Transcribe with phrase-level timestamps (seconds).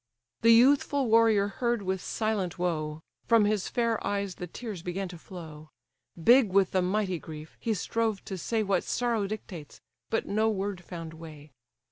[0.41, 5.17] The youthful warrior heard with silent woe, From his fair eyes the tears began to
[5.19, 5.69] flow:
[6.23, 9.79] Big with the mighty grief, he strove to say What sorrow dictates,
[10.09, 11.51] but no word found way.